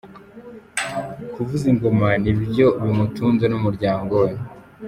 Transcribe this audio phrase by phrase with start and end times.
[1.33, 4.31] Kuvuza ingoma nibyo bimutunze n'umuryango we.